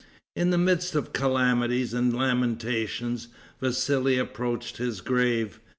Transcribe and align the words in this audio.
In 0.35 0.49
the 0.49 0.57
midst 0.57 0.95
of 0.95 1.13
calamities 1.13 1.93
and 1.93 2.11
lamentations, 2.11 3.27
Vassali 3.61 4.17
approached 4.17 4.77
his 4.77 4.99
grave. 4.99 5.59